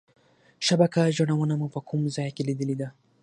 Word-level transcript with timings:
شبکه 0.67 1.03
جوړونه 1.17 1.53
مو 1.59 1.67
په 1.75 1.79
کوم 1.89 2.01
ځای 2.15 2.29
کې 2.35 2.43
لیدلې 2.49 2.75
ده؟ 2.81 2.87